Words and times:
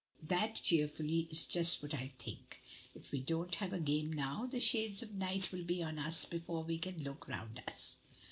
"That," 0.23 0.55
cheerfully, 0.55 1.27
"is 1.29 1.45
just 1.45 1.83
what 1.83 1.93
I 1.93 2.11
think. 2.17 2.59
If 2.95 3.11
we 3.11 3.21
don't 3.21 3.53
have 3.53 3.71
a 3.71 3.79
game 3.79 4.11
now, 4.11 4.47
the 4.47 4.59
shades 4.59 5.03
of 5.03 5.13
night 5.13 5.51
will 5.51 5.63
be 5.63 5.83
on 5.83 5.99
us 5.99 6.25
before 6.25 6.63
we 6.63 6.79
can 6.79 7.03
look 7.03 7.27
round 7.27 7.61
us." 7.67 7.99